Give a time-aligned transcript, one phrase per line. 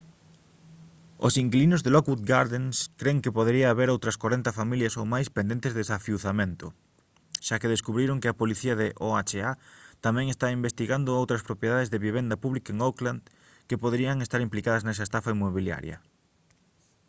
[1.27, 5.71] os inquilinos de lockwood gardens cren que podería haber outras 40 familias ou máis pendentes
[5.73, 6.65] de desafiuzamento
[7.45, 9.51] xa que descubriron que a policía de oha
[10.05, 13.21] tamén está investigando outras propiedades de vivenda pública en oakland
[13.67, 15.97] que poderían estar implicadas nesa estafa inmobiliaria